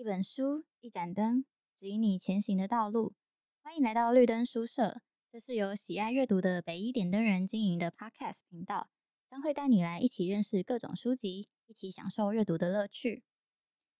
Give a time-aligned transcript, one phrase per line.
[0.00, 1.44] 一本书，一盏灯，
[1.78, 3.12] 指引你前行的道路。
[3.62, 8.88] 欢迎来到绿灯书社，这是由喜爱阅读的北一点灯人经营的 Podcast 频道，
[9.28, 13.24] 将会带你来一起认识各种书籍，一起享受阅读的乐趣。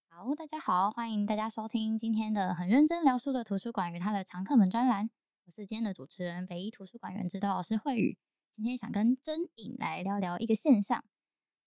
[0.09, 5.11] 好，大家好，欢迎大家收听今天的很认真聊书的图书馆与它的常客们专栏。
[5.45, 8.17] 我是今天的主持人，北一图书馆员指导老师慧宇。
[8.51, 11.05] 今天想跟真颖来聊聊一个现象。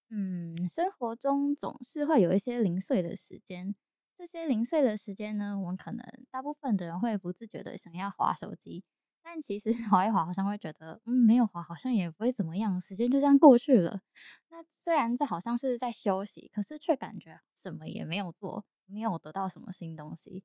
[0.09, 3.75] 嗯，生活中总是会有一些零碎的时间。
[4.17, 8.83] 这些零碎的时间呢，我们可能大部分的人会不自觉的想要滑手机，
[9.23, 14.01] 但其实 滑一滑好像会觉得，嗯，没有滑好像也不会怎么样，时间就这样过去了。
[14.49, 20.43] 那虽然这好像是在休息，可是却感觉什么也没有做，没有得到什么新东西。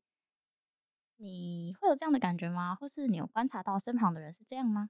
[1.16, 2.75] 你会有这样的感觉吗？
[2.80, 4.88] 或是你有观察到身旁的人是这样吗？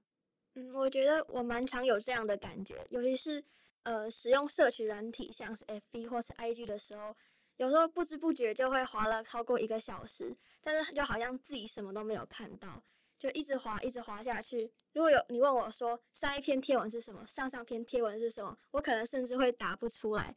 [0.55, 3.43] 嗯，我觉得我蛮常有这样的感觉，尤其是。
[3.83, 7.15] 呃，使用社群软体，像是 FB 或是 IG 的时候，
[7.59, 12.81] 有时候不知不觉就会滑了超过一个小时，但是就好像自己什么都没有看到，
[13.17, 14.71] 就一直滑，一直滑下去。
[14.93, 20.33] 如果有你问我说上一篇贴文是什么，上上篇贴文是什么，我可能甚至会答不出来。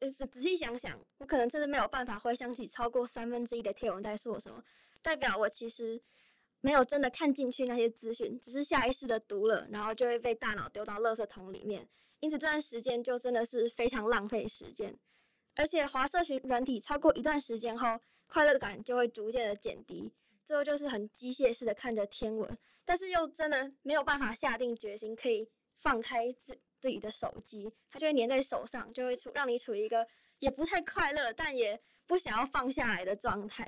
[0.00, 4.62] 就是仔细想想，我可能真的没有办法回想起超过三分之一的贴文在说什么，
[5.02, 6.00] 代表我其实
[6.60, 11.88] 没有真的看进去那些资讯，只是下意识的读了，然后就会被大脑丢到垃圾桶里面。
[12.20, 14.96] 因此，这段时间就真的是非常浪费时间，
[15.56, 20.10] 而且滑社群软体超过一段时间后，快乐感就会逐渐的减低，
[20.44, 30.06] 最后就是很机械式的看着天文，但是又真的没有办法下定决心可以放开自自己的手机，它就会黏在手上，就会处让你处于一个
[30.38, 33.64] 也不太快乐，但也不想要放下来的状态，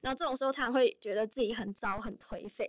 [0.00, 2.68] 然后这种时候，他会觉得自己很糟、很颓废。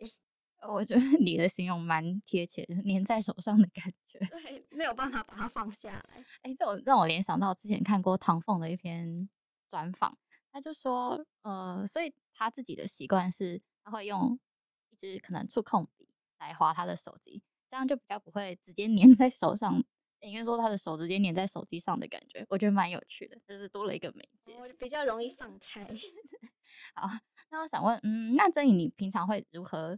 [0.68, 4.26] 我觉得你的形容蛮贴切的，黏在手上的感觉。
[4.28, 6.23] 对，没有办法把它放下来。
[6.42, 9.30] 哎、欸，这我让我联想到之前看过唐凤的一篇
[9.70, 10.17] 专访，
[10.52, 14.39] 他就说，呃，所以他自己的习惯是，他会用
[14.89, 19.83] 一支可能触控笔来划他的手机，这样就比较不会直接粘在手上，
[20.22, 25.86] 应该说他的手直接粘在手机上的感觉，我觉得蛮有趣的，就是多了一个媒介，我比较容易放开。
[26.95, 27.10] 好，
[27.49, 29.98] 那我想问，嗯，那真颖你平常会如何？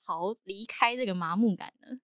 [0.00, 1.98] 逃离开这个麻木感呢？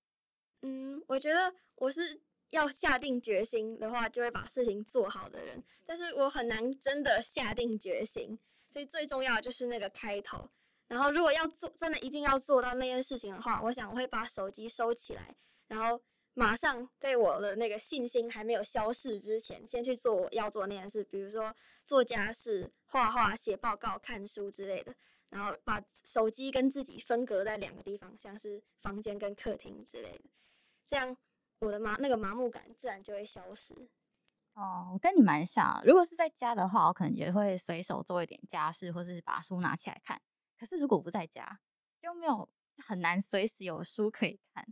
[0.67, 5.63] 嗯，我觉得我是要下定决心的话，就会把事情做好的人。
[5.85, 8.39] 但是我很难真的下定决心，
[8.73, 10.49] 所以最重要的就是那个开头。
[10.89, 15.37] 然后如果要做，真的一定要做到那件事情的话，我想我会把手机收起来，
[15.69, 16.01] 然后
[16.33, 21.55] 马上在我的那个信心还没有消逝之前，先去做我要做那件事，比如说
[21.85, 24.95] 做家事、画画、写报告、看书之类的。
[25.31, 30.31] 然后把手机跟自己分隔在两个地方，像是房间跟客厅之类的，
[30.87, 31.17] 这样
[31.61, 33.75] 我的麻那个麻木感自然就会消失。
[34.55, 40.21] 哦，我跟你蛮像，如果是在家的话，我可能也会随手做一点家事，或是把书拿起来看。
[40.57, 41.61] 可是如果不在家，
[42.01, 44.65] 就没有很难随时有书可以看。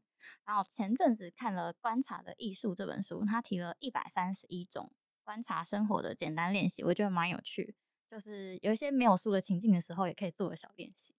[0.45, 4.93] 然后前阵子看了《观察的艺术》这本书，他提了一百三十一种
[5.25, 7.75] 观察生活的简单练习，我觉得蛮有趣。
[8.09, 11.17] 就是有一些没有书的情境的时候，也可以做个小练习，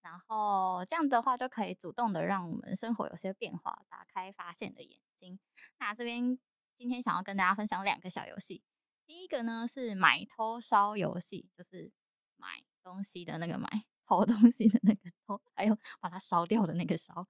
[0.00, 5.38] 然后这样的话就可以主动的让我们生活有些变化，打开发现的眼睛。
[5.78, 6.38] 那这边
[6.74, 8.62] 今天想要跟大家分享两个小游戏，
[9.06, 11.92] 第一个呢是买偷烧游戏，就是
[12.36, 13.68] 买东西的那个买，
[14.06, 17.24] 偷东西的那个偷，还有把它烧掉的那个烧。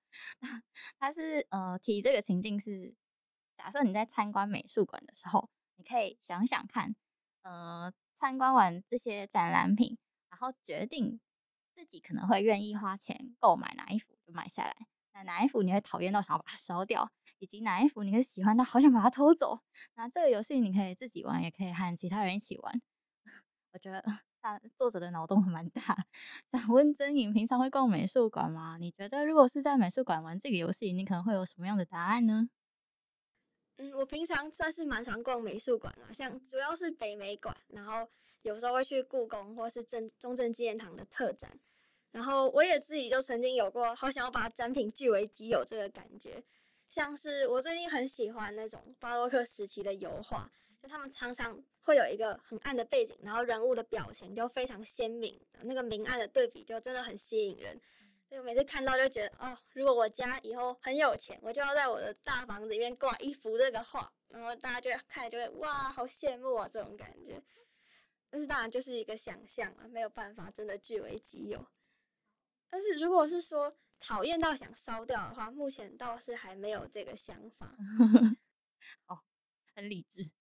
[0.99, 2.95] 它是呃提这个情境是，
[3.57, 6.95] 假设你在参观美术馆的时候，你可以想想看，
[7.43, 7.93] 呃。
[8.17, 9.99] 参观完这些展览品，
[10.31, 11.21] 然后决定
[11.75, 14.75] 自己可能会愿意花钱购买哪一幅就买下来。
[15.13, 19.61] 那哪一幅你会讨厌到想要把它烧掉，以及哪一幅你会喜欢到好想把它偷走？
[19.95, 22.83] 那这个游戏你可以自己玩，也可以和其他人一起玩。
[23.73, 24.05] 我觉得
[24.41, 26.07] 大作者的脑洞还蛮大。
[26.51, 28.77] 想问真颖，平常会逛美术馆吗？
[28.79, 32.49] 你觉得如果是在美术馆玩这个游戏，你可能会有什么样的答案呢？
[33.77, 38.09] 嗯，我平常算是蛮常逛美术馆啊，像主要是北美馆，然后
[38.45, 41.59] 有时候会去故宫或是正中正纪念堂的特展，
[42.13, 46.43] 然后我也自己就曾经有过好想要把展品据为己有这个感觉，
[46.89, 50.51] 像是我最近很喜欢那种巴洛克时期的油画，
[50.83, 57.81] 就他们常常会有一个很暗的背景，然后人物的表情就非常鲜明，那个明暗的对比就真的很吸引人。
[58.31, 67.41] 就每次看到就觉得哦，如果我家以后很有钱，我就要在我的大房子里面挂一幅这个画，然后大家就看就会哇，好羡慕啊这种感觉。
[68.35, 71.69] 但是当然就是一个想象啊，没有办法真的据为己有。
[72.69, 77.77] 但是如果是说讨厌到想烧掉的话，目前倒是还没有这个想法。
[79.07, 79.21] 哦，
[79.77, 80.33] 很理智。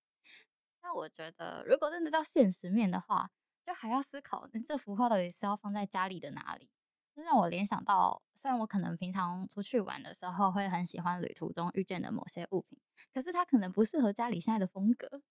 [0.82, 3.30] 那我觉得，如果真的到现实面的话，
[3.64, 6.72] 就还要思考那这幅画到底是要放在家里的哪里。
[7.16, 12.82] 就让我联想到，虽然我可能平常出去玩的时候会很喜欢旅途中遇见的某些物品，
[13.14, 15.22] 可是它可能不适合家里现在的风格，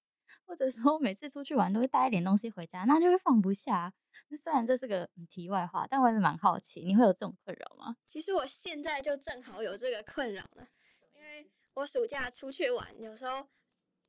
[0.46, 3.92] 或者说每次出去玩都会带一点东西回家，那就会放不下。
[4.28, 7.96] 那虽然这是个题外话，但我还是蛮好奇，你会有这种困扰吗？
[8.06, 10.66] 其实我现在就正好有这个困扰了，
[11.14, 13.46] 因为我暑假出去玩，有时候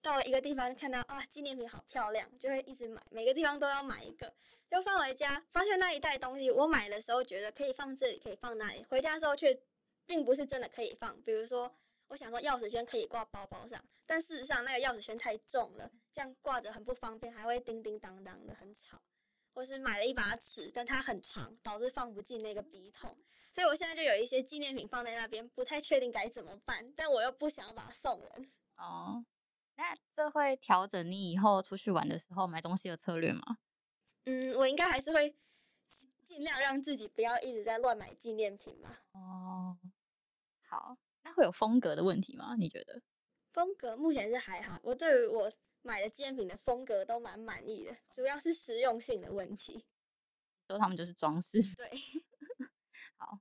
[0.01, 4.33] 到了一个地方看到啊纪念品好漂亮，就会一直买，每个地方都要买一个。
[4.69, 9.61] 就放回家，发现那一袋东西，我买的时候觉得可以放这里，可以放那里，回家的时候却
[10.07, 11.21] 并不是真的可以放。
[11.21, 11.71] 比如说，
[12.07, 19.01] 我想说钥匙圈可以挂包包上，但事实上那个钥匙圈太重了，这样挂着很不方便，还会叮叮当当的很吵。
[19.55, 23.15] 或是买了一把尺，但它很长，导致放不进那个笔筒。
[23.51, 28.51] 所以我现在就有一些纪念品放在那边，不太确定该怎么办，但我又不想把它送人。
[28.77, 29.23] 哦，
[29.75, 33.59] 那这会调整你以后出去玩的时候买东西的策略吗？
[34.25, 35.35] 嗯，我应该还是会
[36.23, 39.03] 尽量让自己不要一直在乱买纪念品吧。
[39.11, 39.77] 哦，
[40.67, 42.55] 好，那会有风格的问题吗？
[42.55, 43.01] 你觉得？
[43.53, 49.85] 风格目前是还好，我对于我买的纪念品的风格都蛮满意的，主要是实用性的问题。
[50.67, 51.61] 说他们就是装饰。
[51.75, 51.91] 对，
[53.17, 53.39] 好，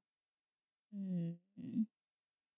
[0.90, 1.86] 嗯嗯，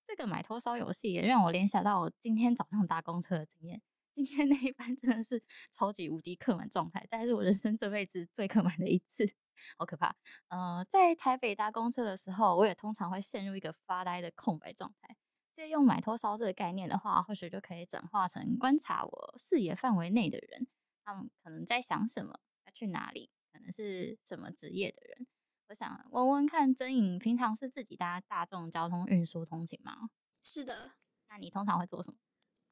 [0.05, 3.83] 这个买托烧游戏也让我联想到我今天早上搭公车的经验。
[4.13, 9.29] 今天那一班真的是超级无敌客满状态，但是我人生这辈子最客满的一次，
[9.79, 10.17] 好可怕。
[10.49, 15.17] 呃，在台北搭公车的时候，我也通常会陷入一个发呆的空白状态。
[15.53, 20.67] 借用买托烧这个概念的话，或许就可以转化成观察我视野范围内的人，
[21.05, 25.29] 他们可能在想什么，要去哪里，可能是什么职业的人。
[25.69, 30.11] 我想问问看，真颖平常是自己搭大众交通运输通勤吗？
[30.43, 30.93] 是的。
[31.29, 32.19] 那你通常会做什么？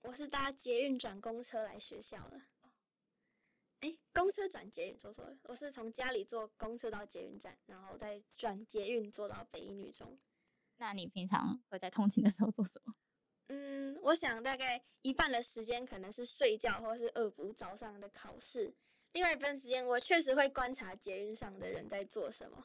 [0.03, 2.43] 我是搭捷运转公车来学校的。
[3.83, 5.37] 哎，公车转捷运，说错了。
[5.43, 10.17] 我是从家里坐公车到捷运站，然后再转捷运坐到北一女中。
[10.77, 12.95] 那你平常会在通勤的时候做什么？
[13.49, 18.73] 嗯，我想大概一半的时间可能是睡觉，或是恶补早上的考试。
[19.13, 22.65] 另外一半时间，我确实会观察捷运上的人在做什么，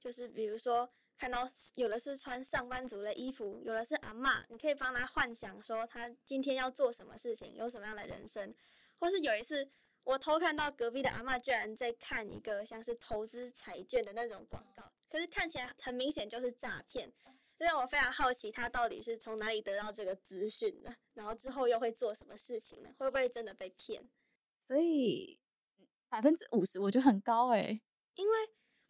[0.00, 0.92] 就是比如说。
[1.20, 8.54] 看到有的是穿上班族的衣服，有的是阿嬷，你可以帮他幻想说他今天要做什么事情，有什么样的人生。
[9.00, 9.68] 或是有一次，
[10.08, 17.12] 我偷看到隔壁的阿嬷居然在看一个像是投资彩券的那种广告，可是看起来很明显就是诈骗，
[17.58, 22.88] 这让我非常好奇他到底是从哪里得到这个资讯的，然后之后又会做什么事情呢？
[22.96, 24.02] 会不会真的被骗？
[24.58, 25.38] 所以
[26.08, 27.82] 百分之五十我觉得很高诶，
[28.14, 28.34] 因为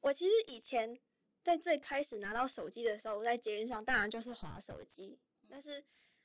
[0.02, 1.00] 我其实以前。
[1.40, 5.18] 在最开始拿到手机的时候，我在捷运上当然就是滑手机。
[5.48, 5.82] 但是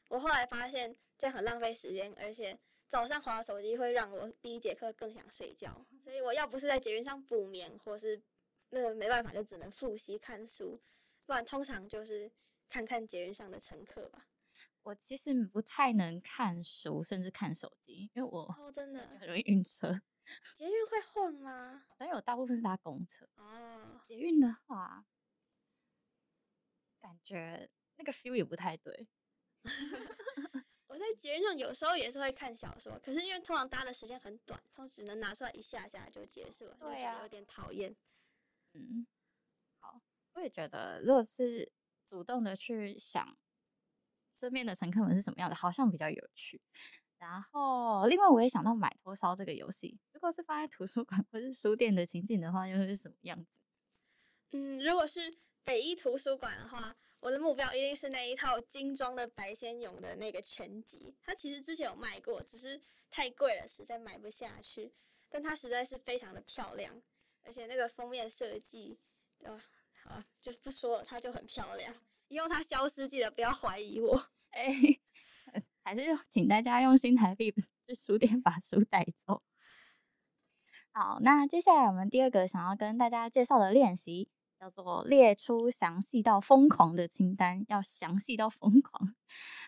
[0.10, 2.60] 我后来发现这样很浪费时间，而且
[2.94, 5.84] 早上滑手机会让我第一节课更想睡觉。
[6.04, 8.22] 所以我要不是在捷运上补眠，或是
[8.70, 10.80] 那个没办法，就只能复习看书，
[11.26, 12.32] 不然通常就是
[12.70, 14.28] 看看捷运上的乘客吧。
[14.84, 20.00] 我其实不太能看书，甚至看手机，因为我哦真的很容易晕车。
[20.56, 21.86] 捷运会晃吗？
[21.98, 24.00] 但有大部分是搭公车哦。
[24.04, 25.04] 捷运的话。
[27.00, 29.08] 感觉那个 feel 也不太对。
[30.94, 37.96] 我在捷运上有时候也是会看小说，可是因为通常搭的时间很短，通常只能拿出来一下下就结束了，对呀，有点讨厌。
[38.74, 39.08] 嗯，
[39.80, 40.00] 好，
[40.34, 41.72] 我也觉得，如果是
[42.08, 43.36] 主动的去想
[44.36, 46.62] 身边的乘客们是什么样的，好像比较有趣。
[47.18, 53.62] 然后，另外我也想到买托烧这个游戏，如果是放在图书馆或是书店的情景的话，又是什么样子？
[54.52, 55.40] 嗯，如果是。
[55.66, 56.94] 北一图书馆的话，
[57.24, 61.16] 我的目标一定是那一套精装的白先勇的那个全集。
[61.24, 64.92] 它其实之前有卖过，只是太贵了，实在买不下去。
[65.30, 67.02] 但它实在是非常的漂亮，
[67.44, 69.00] 而且那个封面设计，
[69.40, 69.58] 呃，
[70.04, 71.96] 好，就不说了，它就很漂亮。
[72.28, 74.30] 以后它消失，记得不要怀疑我。
[74.52, 74.70] 哎、
[75.82, 77.54] 还是请大家用新台币
[77.88, 79.42] 去书店把书带走。
[80.92, 84.30] 好，那接下来我们第二个想要跟大家介绍的练习。
[84.64, 89.14] 叫做列出详细到疯狂的清单，要详细到疯狂。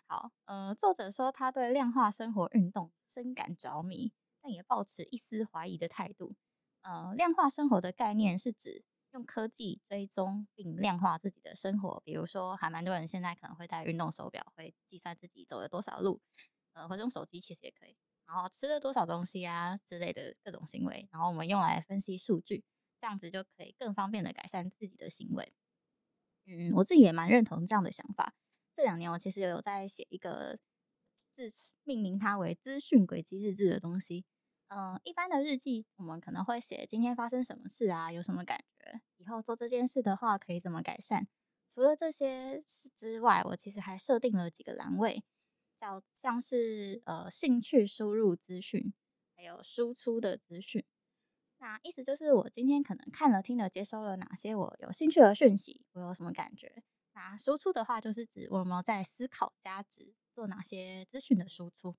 [0.07, 6.37] 好，呃，作者说他对量化生活运动深感着迷，但也抱持一丝怀疑的态度。
[6.81, 16.21] 呃，量化生活的概念是指用科技追踪并量化自己的生活，比如说，还蛮多人现在可能会戴运动手表，会计算自己走了多少路，
[16.71, 22.63] 呃，或者用手机其实也可以，然后吃了多少东西啊之类的各种行为，然后我们用来分析数据。
[23.05, 25.53] 这样子就可以更方便的改善自己的行为。
[26.47, 28.33] 嗯，我自己也蛮认同这样的想法。
[28.75, 30.57] 这两年我其实有在写一个
[31.35, 31.47] 自
[31.83, 34.25] 命名它为“资讯轨迹日志”的东西。
[34.69, 41.27] 嗯，一般的日记我们可能会写今天发生什么事啊，有什么感觉，以后做这件事的话可以怎么改善。
[41.69, 45.23] 除了这些事之外，我其实还设定了几个栏位，
[45.77, 48.91] 叫像是呃兴趣输入资讯，
[49.35, 50.83] 还有输出的资讯。
[51.65, 56.83] 那意思就是我今天可能看了、听了、接收了哪些我有兴趣的讯息，我有什么感觉。
[57.13, 61.95] 那输出的话，就是指我有没有在思考价值，做哪些资讯的输出。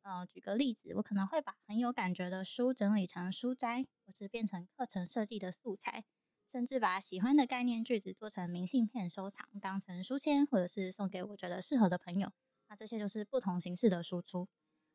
[0.00, 6.02] 呃，举个例子，我可能会把很有感觉的书整理成书摘，或是变成课程设计的素材，
[6.50, 12.32] 甚至把喜欢的概念句子做成明信片收藏，当成书签，或者是送给我觉得适合的朋友。
[12.70, 14.48] 那这些就是不同形式的输出。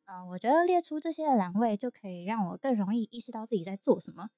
[0.06, 4.30] 嗯、我觉得列出这些的栏位，就可以让我更容易意识到自己在做什么。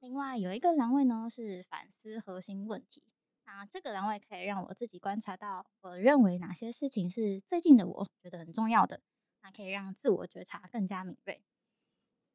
[0.00, 3.02] 另外有一个栏位呢，是反思核心问题。
[3.44, 9.00] 那这个栏位可以让我自己观察到，我认为哪些事情是最近的我觉得很重要的。
[9.42, 11.42] 那可以让自我觉察更加敏锐。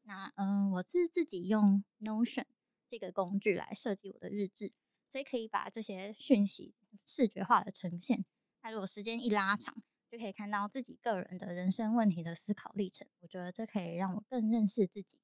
[0.04, 2.46] 那嗯，我是自己用 Notion
[2.90, 4.74] 这个工具来设计我的日志，
[5.08, 6.74] 所以可以把这些讯息
[7.06, 8.26] 视觉化的呈现。
[8.62, 9.84] 那如果时间一拉长，
[10.14, 13.08] 就可以看到自己个人的人生问题的思考历程。
[13.22, 15.18] 我觉得这可以让我更认识自己。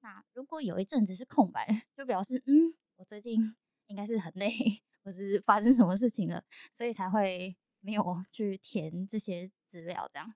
[0.00, 3.54] 那如果有一阵子是空白， 就表示嗯，我最近
[3.88, 4.50] 应该是很累，
[5.04, 10.32] 或是发生什么事情了，所以才会没有去填这些资料这样。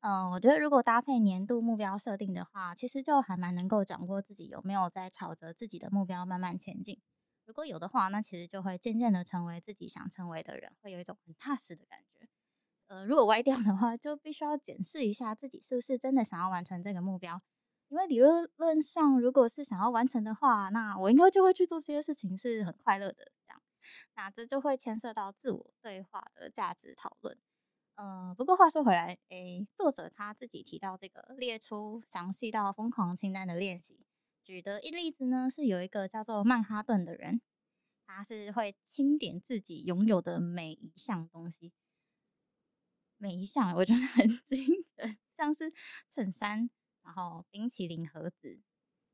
[0.00, 6.98] 嗯，我觉得如果搭配年度目标设定的话，其实就还蛮能够掌握自己有没有在朝着自己的目标慢慢前进。
[7.44, 12.13] 如果有的话，那其实就会渐渐的成为自己想成为的人，会有一种很踏实的感觉。
[12.94, 17.42] 呃，如果歪掉的话，就必须要检视一下自己是不是真的想要完成这个目标。
[17.88, 23.60] 因为理论论上，如果是想要完成的话，那我应该就会去做这些事情，是很快乐的这样。
[24.14, 27.36] 那这就会牵涉到自我对话的价值讨论。
[27.96, 34.06] 嗯，不过话说回来，诶，作者他自己提到这个列出详细到疯狂清单的练习，
[34.44, 37.40] 举的一例子呢，是有一个叫做曼哈顿的人，
[38.06, 41.72] 他是会清点自己拥有的每一项东西，
[43.24, 45.72] 每一项我觉得很惊人，像是
[46.10, 46.68] 衬衫，
[47.00, 48.60] 然后冰淇淋盒子、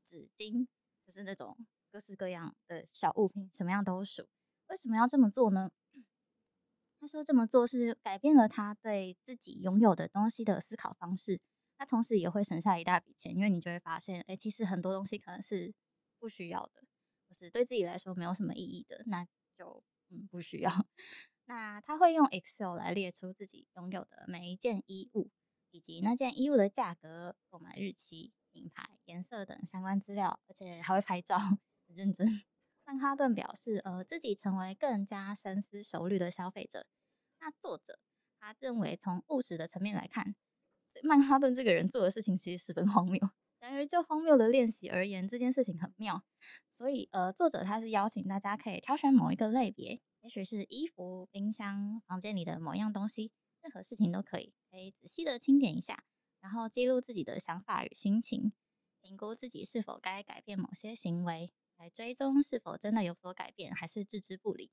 [0.05, 0.67] 纸巾，
[1.05, 1.57] 就是那种
[1.89, 4.27] 各式各样的小物品，什么样都数。
[4.67, 5.71] 为什么要这么做呢？
[6.99, 11.39] 他说这么做是改变了他对自己拥有的东西的思考方式，
[11.79, 15.73] 那同时也会省下一大笔钱，因为你就会发现，哎，其实很多东西可能是
[16.19, 16.83] 不需要的，
[17.29, 19.25] 或是对自己来说没有什么意义的，那
[19.57, 20.85] 就嗯不需要。
[21.45, 25.29] 那他会用 Excel 来列出自己拥有的每一件衣物，
[25.71, 32.27] 以及那件衣物的价格、购买日期、品牌、颜色等相关资料，而且还会拍照，很认真。
[32.83, 36.85] 曼哈顿表示，呃，自己成为更加深思熟虑的消费者。
[37.39, 37.99] 那作者
[38.39, 40.35] 他认为，从务实的层面来看，
[41.03, 43.29] 曼哈顿这个人做的事情其实十分荒谬。
[43.59, 46.23] 然而，就荒谬的练习而言，这件事情很妙。
[46.71, 56.03] 所以，呃，作者他是邀请大家可以挑选某一个类别，也许是衣服、冰箱、房间里的某样东西，任何事情都可以，可以仔细的清点一下，
[56.39, 58.53] 然后记录自己的想法与心情，
[59.01, 61.51] 评估自己是否该改变某些行为。
[61.77, 64.69] 来追踪是否真的有所改变，还是置之不理。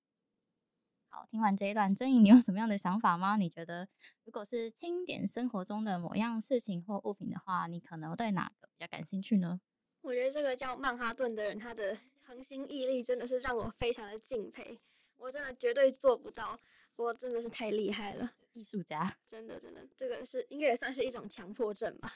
[1.09, 3.39] 好，听完这一段，珍妮，你有什么样的想法吗？
[3.39, 3.89] 你觉得，
[4.25, 9.63] 如果是清点生活中的某样事情或物品的话，你可能对哪个比较感兴趣呢？
[10.03, 14.79] 我觉得这个叫曼哈顿的人，他的恒心毅力真的是让我非常的敬佩。
[15.19, 16.59] 我真的绝对做不到，
[16.97, 22.13] 我真的是太厉害了，艺术家，真的真的，这个是应该也算是一种强迫症吧。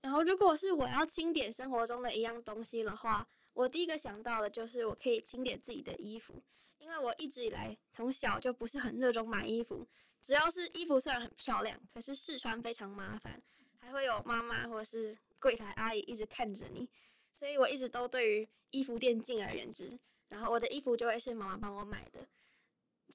[0.00, 6.42] 然后，如果是我要清点生活中的一样东西的话，我第一个想到的就是我可以清点自己的衣服，
[6.78, 9.86] 因为我一直以来从小就不是很热衷买衣服，
[10.20, 13.42] 只要是衣服虽然很漂亮，可是试穿非常麻烦，
[13.78, 16.88] 还会有妈妈或者是柜台阿姨一直看着你，
[17.32, 19.98] 所以我一直都对于衣服店敬而远之。
[20.30, 22.26] 然后我的衣服就会是妈妈帮我买的，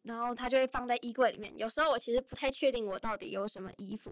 [0.04, 1.52] 然后她就会放在衣柜里面。
[1.58, 4.12] 有时候我其实不太确定我到底有什么衣服，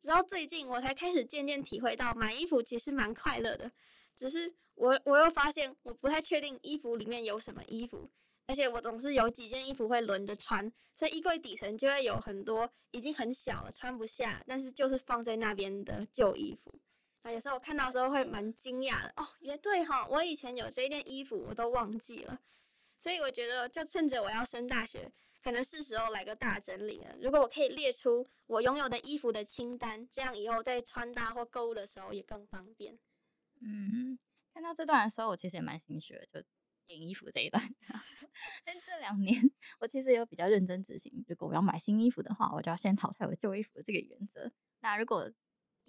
[0.00, 3.72] 直到最近我才开始渐渐体会到买衣服其实蛮快乐的，
[4.14, 4.54] 只是。
[4.80, 8.08] 我我又发现我不太确定衣服里面有什么衣服，
[8.46, 16.72] 而且我总是有几件衣服会轮着穿，所以衣柜底层就会有很多已经很小了穿不下，但是就是放在那边的旧衣服。
[17.30, 22.40] 有时候我看到的时候会蛮惊讶的哦，也对哈，我以前有这一件衣服我都忘记了，
[22.98, 27.16] 所以我觉得就趁着我要升大学，可能是时候来个大整理了。
[27.20, 32.98] 如果我可以列出我拥有的衣服的清单，这样以后在穿搭或购物的时候也更方便。
[33.60, 34.18] 嗯。
[34.54, 36.42] 看到这段的时候，我其实也蛮心虚的，就
[36.88, 37.62] 点衣服这一段。
[38.64, 39.40] 但这两年，
[39.78, 41.24] 我其实有比较认真执行。
[41.28, 44.50] 如果我要买新衣服的话，我就要先淘汰我旧衣服的这个原则。
[44.80, 45.30] 那如果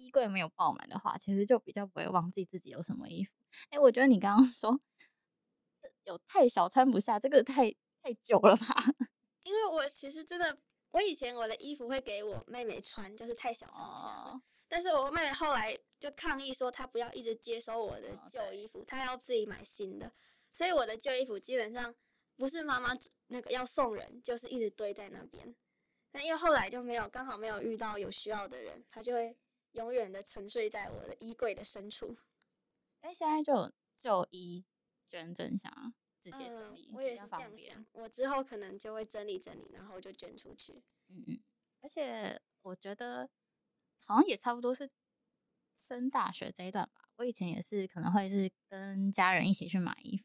[0.00, 3.32] 衣柜没有爆满的话，其实就比较不会忘记自己有什么衣服。
[3.68, 4.80] 哎，我觉得你刚刚 说
[6.04, 7.70] 有太小穿不下，这个太
[8.02, 8.66] 太久了吧？
[9.44, 10.58] 因为我其实真的，
[10.92, 14.30] 我以前我的衣服会给我妹妹穿，就是太小穿不下。
[14.32, 14.40] Oh.
[14.68, 20.10] 但是我妹妹后来就抗议说，她不要一直接收我的旧衣服，她要自己买新的。
[20.52, 21.94] 所以我的旧衣服基本上
[22.36, 25.54] 不是妈妈那个要送人，就是一直堆在那边。
[26.12, 29.36] 但因为后来就没有，刚好没有遇到有需要的人，她就会
[29.72, 32.18] 永远的沉睡在我的衣柜的深处。
[33.00, 34.64] 哎，现在就有旧衣
[35.08, 37.86] 捐赠箱，直接整理，嗯，我也是这样想。
[37.92, 40.82] 我之后可能就会整理整理，然后就捐出去。
[41.08, 41.40] 嗯嗯。
[41.80, 43.30] 而且我觉得
[43.98, 44.90] 好像也差不多是
[45.78, 47.08] 升大学这一段吧。
[47.16, 50.24] 我以前也是可能会是跟家人一起去买衣服，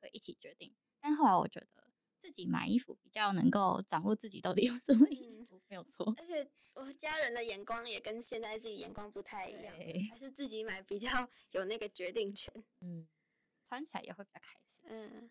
[0.00, 0.74] 会一起决定。
[1.00, 1.79] 但后来我觉得。
[2.20, 6.14] 自己买衣服比较能够掌握自己到底有什么衣服，嗯、没有错。
[6.18, 9.74] 而且我家人的眼光也跟现在自己眼光不太一样，
[10.10, 11.08] 还是自己买比较
[11.52, 12.52] 有那个决定权。
[12.80, 13.08] 嗯，
[13.66, 14.84] 穿起来也会比较开心。
[14.88, 15.30] 嗯，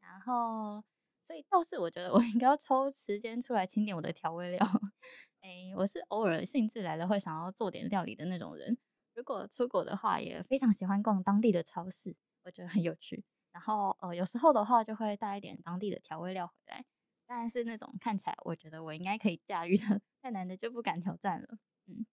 [0.00, 0.82] 然后
[1.24, 4.58] 所以倒是我觉得我应该要抽时间出来清点我的调味料。
[5.40, 8.76] 哎，我是偶尔兴致来了会想要做点料理的那种人。
[9.14, 13.24] 如果出国的话，也非常喜欢逛当地的超市，我觉得很有趣。
[13.56, 16.84] 然后呃，有时候的话就会带一点当地的调味料回来，
[17.26, 21.56] 但是那种看起来我觉得我应该可以驾驭的，太难的就不敢挑战了。
[21.86, 22.04] 嗯，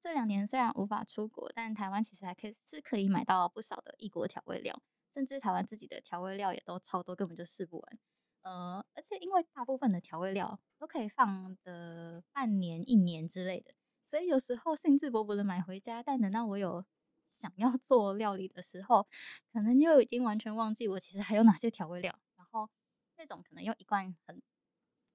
[0.00, 4.82] 这两年虽然无法出国，但台湾其实还可以是可以买到不少的异国调味料，
[5.14, 7.98] 甚至台湾自己的调味料也都超多，根本就试不完。
[8.42, 13.74] 呃，而且因为大部分的调味料都可以放的半年、一年之类的，
[14.08, 16.84] 所以有时候兴致勃勃的买回家，但等到我有
[17.38, 19.06] 想要做料理的时候，
[19.52, 22.68] 可能就已经完全忘记我其实还有哪些调味料，然后
[23.16, 24.42] 那种可能用一罐很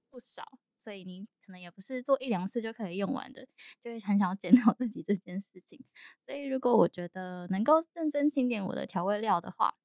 [0.09, 3.45] 不少，所以你可能也不是做一两次就可以用完的，
[3.81, 5.83] 就会很想要检讨自己这件事情。
[6.25, 9.75] 所以如果我觉得能够认真清点我的调味料的话，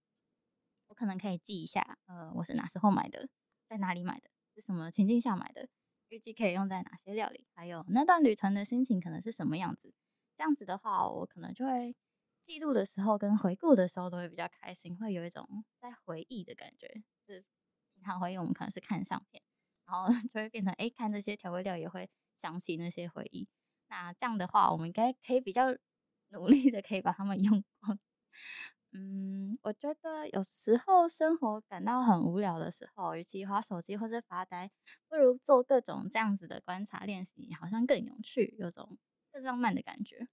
[0.87, 3.29] 我可能可以记一下，呃，我是哪时候买的，
[3.69, 5.69] 在哪里买的，是什么情境下买的，
[6.09, 9.93] 预计可以用在哪些料理，还有那段旅程的心情可能是什么样子。
[10.37, 11.97] 这样子的话，我可能就会。
[12.49, 15.47] 记录的时候跟回顾的时候都会比较开心，会有一种
[15.83, 17.03] 在回忆的感觉。
[17.27, 17.45] 是
[17.93, 19.43] 平常回忆我们可能是看相片，
[19.85, 22.09] 然后 就会变成哎，看这些调味料也会
[22.39, 23.47] 想起那些回忆。
[23.89, 25.67] 那这样的话，我们应该可以比较
[26.31, 27.99] 努力的可以把它们用光。
[28.93, 34.71] 嗯，我觉得有时候生活感到很无聊的时候，与其划手机或者发呆，
[35.11, 38.99] 不如做各种这样子的观察练习，好像更有趣，有种
[39.31, 40.29] 更浪漫的感觉。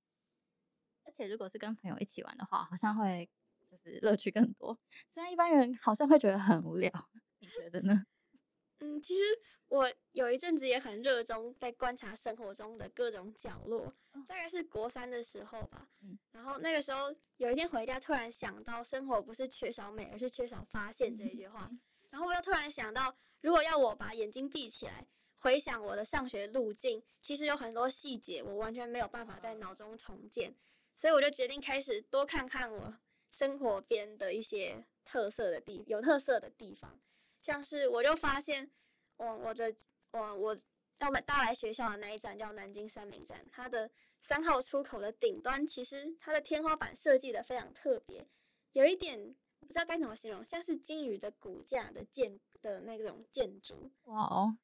[1.15, 3.29] 而且如果是跟朋友一起玩的话，好像会
[3.71, 4.77] 就是乐趣更多。
[5.09, 6.91] 虽然一般人好像会觉得很无聊，
[7.39, 8.05] 你觉得呢？
[8.79, 9.23] 嗯，其实
[9.69, 13.95] 我有一阵子也很热衷在观察生活中的各种角落，
[14.27, 15.87] 大概是国三的时候吧。
[16.01, 21.71] 嗯，然后那个时候有一天回家，突然想到生活不是缺少美，而是缺少发现这一句话。
[22.11, 30.53] 然后我又突然想到，如果要我把眼睛闭起来，回想我的上学路径，其实有很多细节我完全没有办法在脑中重建。
[30.97, 32.97] 所以我就决定开始多看看我
[33.29, 36.99] 生活边的一些特色的地，有特色的地方，
[37.41, 38.71] 像是我就发现，
[39.17, 39.75] 我我的
[40.11, 40.57] 我我
[40.97, 48.25] 到来到来学校的那一站叫南京山明站，它的三号出口的顶端，其实它的天花板设计的非常特别，
[48.71, 53.91] 有一点不知道该怎么形容，像是鲸鱼的骨架的建的那种建筑。
[54.05, 54.57] 哇哦！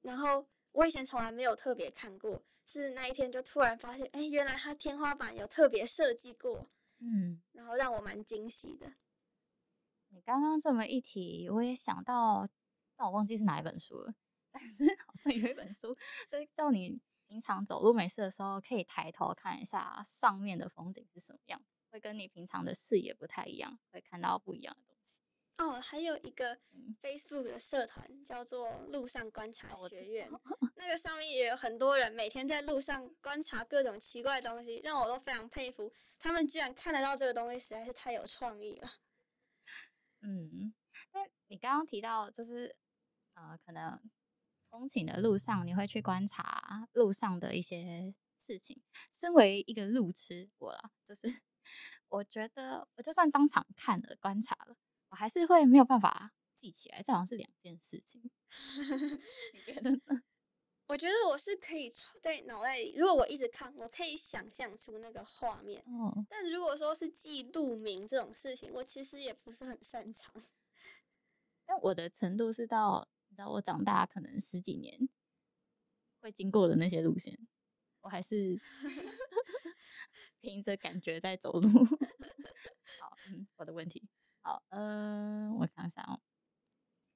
[0.00, 2.42] 然后我以前从来没有特别看过。
[2.66, 8.92] 是那一天就突然发现，哎、欸，原来它天花板有特别设计过，嗯，然后让我蛮惊喜的。
[10.08, 12.46] 你刚刚这么一提，我也想到，
[12.96, 14.14] 但我忘记是哪一本书了，
[14.50, 15.96] 但是好像有一本书，
[16.28, 24.76] 就叫你平常走路没事的时候，可以抬头看一下上面的风景是什么样，会跟你平常的视野不太一样，会看到不一样。
[25.58, 26.58] 哦，还有一个
[27.00, 30.40] Facebook 的社团叫做“路上观察学院”，哦、
[30.76, 35.90] 那个上面也有很多人每天在路上观察各种奇怪的东西，让我都非常佩服。
[36.18, 38.88] 他们居然看得到这个东西，实在是太有创意了。
[40.20, 40.74] 嗯，
[41.12, 42.76] 那你刚刚提到就是
[43.34, 43.98] 呃，可能
[44.70, 48.82] 通勤的路上你会去观察路上的一些事情。
[49.10, 51.26] 身为一个路痴，我啦，就是
[52.08, 54.76] 我觉得我就算当场看了观察了。
[55.16, 58.30] 我还是会没有办法记起来，这好像是两件事情。
[59.54, 60.22] 你觉得呢？
[60.88, 65.82] 我觉得我是可以在脑袋里，如果我一直看，我可以想象出那个画面。
[65.86, 66.26] 哦。
[66.28, 70.30] 但如果说是记路名这种事情，我其实也不是很擅长。
[71.64, 75.08] 但我的程度是到，你知道，我长大可能十几年
[76.20, 77.48] 会经过的那些路线，
[78.02, 78.60] 我还是
[80.42, 81.68] 凭着感觉在走路。
[83.00, 84.05] 好，嗯，我的问题。
[84.46, 86.20] 好，呃，我想想哦。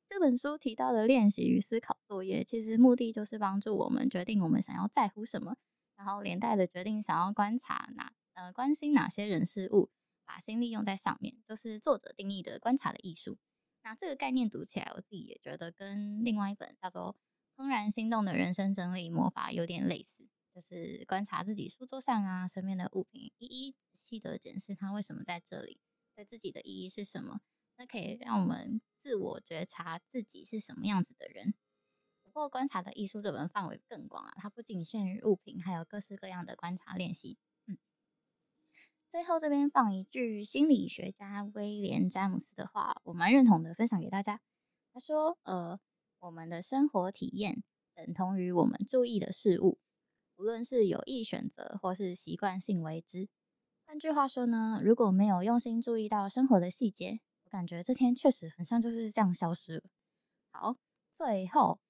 [0.09, 5.55] 这本书提到的练习与思考作业，其实目的就是帮助我们决定我们想要在乎什么，
[5.95, 9.91] 然后连带的决定想要观察哪呃关心哪些人事物，
[10.25, 13.39] 把心力用在上面，就是作者定义的观察的艺术。
[13.85, 17.15] 那这个概念读起来，我自己也觉得跟另外一本叫做
[17.63, 25.79] 《怦然心动的人生整理魔法》有点类似，就是观察自己书桌上啊身边的物品，一一仔细的检视它为什么在这里，
[26.21, 27.41] 对自己的意义是什么。
[27.79, 31.55] 那可以让我们自我觉察自己是什么样子的人。
[32.23, 37.39] 不过，观察的艺术这门范围更广啊，它不仅限于物品，还有各式各样的观察练习。
[37.67, 37.79] 嗯，
[39.09, 44.43] 最后这边放一句心理学家威廉詹姆斯的话，我蛮认同的，分享给大家。
[44.93, 45.81] 他说：“呃，
[46.19, 49.79] 我们的生活体验等同于我们注意的事物，
[50.37, 53.31] 无论是有意选择或是习惯性为之。
[53.91, 59.83] 换句话说呢，如果没有用心注意到生活的细节。”我感觉这天确实很像就是这样消失了。
[60.53, 60.77] 好，
[61.13, 61.81] 最后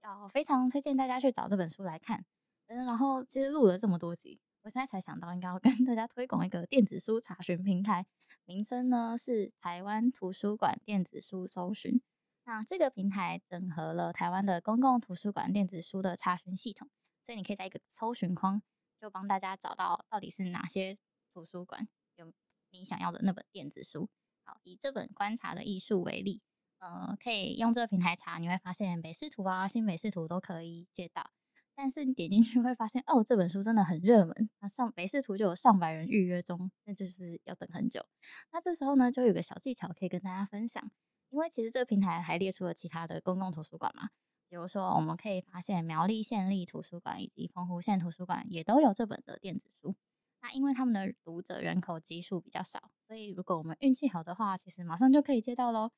[0.00, 2.24] 要非常推荐大家去找这本书来看。
[2.68, 8.06] 嗯，然后其实录了这么多集，我现在才想到应该要跟大家推广一个电子书查询平台，
[8.44, 12.00] 名称呢是台湾图书馆电子书搜寻。
[12.44, 16.88] 那这个平台整合了台湾的公共图书馆电子书的查询系统，
[17.26, 18.62] 所以你可以在一个搜寻框
[19.00, 20.96] 就帮大家找到到底是哪些
[21.38, 22.32] 图书馆有
[22.70, 24.10] 你想要的那本电子书。
[24.42, 26.42] 好以这本观察的艺术为例，
[26.78, 31.30] 呃，可以用这个平台查，你会发现美视图啊、新美视图都可以借到。
[31.76, 38.04] 但是你点进去会发现，哦，这本书真的很热门，那上美视图就有上百人预约中，那就是要等很久。
[38.50, 40.90] 那这时候呢，就有个小技巧可以跟大家分享，
[41.30, 44.08] 因为其实这个平台还列出了其他的公共图书馆嘛，
[44.48, 49.94] 比如说我们可以发现苗栗县立图书馆以及澎湖县图书馆也都有这本的电子书。
[50.40, 55.90] 那因为他们的读者人口基数比较少，所以如果我们运气好的话，其实马上就可以借到喽。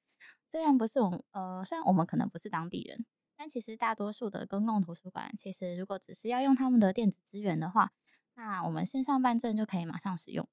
[0.51, 3.05] 虽然不是我，呃，虽然我们可能不是当地人，
[3.37, 7.93] 但其实大多数的公共图书馆，其实如果只是要用他们的电子资源的话，
[8.35, 10.49] 那我们线上办证就可以马上使用，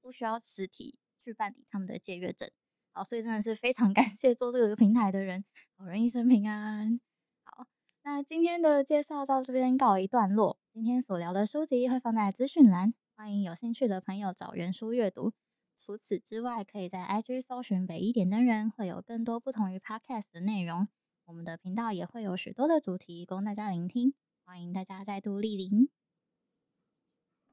[0.00, 2.50] 不需要实体去办理他们的借阅证。
[2.92, 5.44] 好，所以真的是非常 感谢做这个平台的人，
[5.76, 7.00] 好人一生平安。
[7.44, 7.66] 好，
[8.02, 10.57] 那今天的介绍到这边告一段落。
[10.78, 15.32] 今天所聊的书籍会放在资讯栏，欢迎有兴趣的朋友找原书阅读。
[15.76, 20.86] 除此之外，可以在 IG 搜寻“北一点灯人”，会有更多不同于 Podcast 的内容。
[21.24, 24.14] 我们的频道也会有许多的主题供大家聆听，
[24.44, 25.88] 欢迎大家再度莅临。